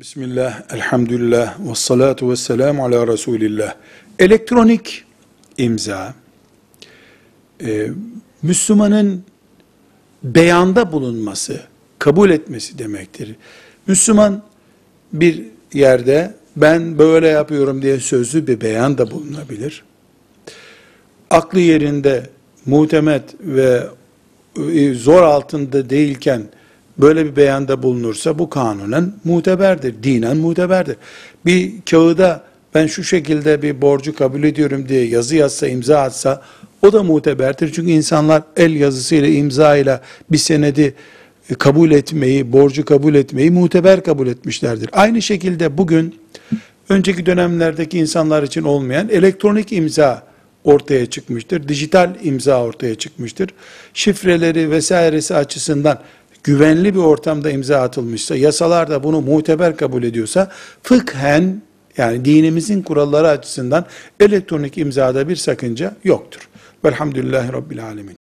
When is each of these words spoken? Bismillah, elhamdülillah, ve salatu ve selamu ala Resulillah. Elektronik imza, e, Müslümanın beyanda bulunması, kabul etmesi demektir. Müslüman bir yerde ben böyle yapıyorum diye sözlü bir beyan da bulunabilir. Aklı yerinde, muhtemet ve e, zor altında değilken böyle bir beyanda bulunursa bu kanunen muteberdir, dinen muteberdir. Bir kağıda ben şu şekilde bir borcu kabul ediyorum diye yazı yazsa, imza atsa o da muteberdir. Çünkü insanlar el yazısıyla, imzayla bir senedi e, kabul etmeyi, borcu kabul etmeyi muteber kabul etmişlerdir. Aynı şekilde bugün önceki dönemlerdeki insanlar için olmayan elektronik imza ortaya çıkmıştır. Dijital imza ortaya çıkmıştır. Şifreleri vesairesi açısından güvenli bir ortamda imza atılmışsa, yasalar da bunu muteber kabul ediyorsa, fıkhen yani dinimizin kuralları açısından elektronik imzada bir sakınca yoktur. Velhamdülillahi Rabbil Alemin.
Bismillah, 0.00 0.62
elhamdülillah, 0.72 1.56
ve 1.70 1.74
salatu 1.74 2.30
ve 2.30 2.36
selamu 2.36 2.84
ala 2.84 3.06
Resulillah. 3.06 3.74
Elektronik 4.18 5.04
imza, 5.58 6.14
e, 7.64 7.88
Müslümanın 8.42 9.24
beyanda 10.22 10.92
bulunması, 10.92 11.60
kabul 11.98 12.30
etmesi 12.30 12.78
demektir. 12.78 13.36
Müslüman 13.86 14.42
bir 15.12 15.44
yerde 15.72 16.34
ben 16.56 16.98
böyle 16.98 17.28
yapıyorum 17.28 17.82
diye 17.82 18.00
sözlü 18.00 18.46
bir 18.46 18.60
beyan 18.60 18.98
da 18.98 19.10
bulunabilir. 19.10 19.84
Aklı 21.30 21.60
yerinde, 21.60 22.30
muhtemet 22.66 23.34
ve 23.40 23.86
e, 24.72 24.94
zor 24.94 25.22
altında 25.22 25.90
değilken 25.90 26.42
böyle 26.98 27.26
bir 27.26 27.36
beyanda 27.36 27.82
bulunursa 27.82 28.38
bu 28.38 28.50
kanunen 28.50 29.12
muteberdir, 29.24 29.94
dinen 30.02 30.36
muteberdir. 30.36 30.96
Bir 31.46 31.72
kağıda 31.90 32.42
ben 32.74 32.86
şu 32.86 33.04
şekilde 33.04 33.62
bir 33.62 33.82
borcu 33.82 34.14
kabul 34.14 34.42
ediyorum 34.42 34.88
diye 34.88 35.04
yazı 35.04 35.36
yazsa, 35.36 35.68
imza 35.68 36.00
atsa 36.00 36.42
o 36.82 36.92
da 36.92 37.02
muteberdir. 37.02 37.72
Çünkü 37.72 37.90
insanlar 37.90 38.42
el 38.56 38.74
yazısıyla, 38.74 39.28
imzayla 39.28 40.00
bir 40.32 40.38
senedi 40.38 40.94
e, 41.50 41.54
kabul 41.54 41.90
etmeyi, 41.90 42.52
borcu 42.52 42.84
kabul 42.84 43.14
etmeyi 43.14 43.50
muteber 43.50 44.04
kabul 44.04 44.26
etmişlerdir. 44.26 44.90
Aynı 44.92 45.22
şekilde 45.22 45.78
bugün 45.78 46.14
önceki 46.88 47.26
dönemlerdeki 47.26 47.98
insanlar 47.98 48.42
için 48.42 48.62
olmayan 48.62 49.08
elektronik 49.08 49.72
imza 49.72 50.22
ortaya 50.64 51.06
çıkmıştır. 51.06 51.68
Dijital 51.68 52.14
imza 52.22 52.62
ortaya 52.62 52.94
çıkmıştır. 52.94 53.50
Şifreleri 53.94 54.70
vesairesi 54.70 55.34
açısından 55.34 56.00
güvenli 56.46 56.94
bir 56.94 57.00
ortamda 57.00 57.50
imza 57.50 57.80
atılmışsa, 57.80 58.36
yasalar 58.36 58.90
da 58.90 59.02
bunu 59.02 59.20
muteber 59.20 59.76
kabul 59.76 60.02
ediyorsa, 60.02 60.50
fıkhen 60.82 61.62
yani 61.96 62.24
dinimizin 62.24 62.82
kuralları 62.82 63.28
açısından 63.28 63.84
elektronik 64.20 64.78
imzada 64.78 65.28
bir 65.28 65.36
sakınca 65.36 65.94
yoktur. 66.04 66.48
Velhamdülillahi 66.84 67.52
Rabbil 67.52 67.84
Alemin. 67.84 68.16